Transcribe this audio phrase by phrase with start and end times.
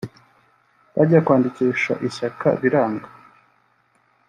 [0.95, 3.07] Bajya kwandikisha ishyaka biranga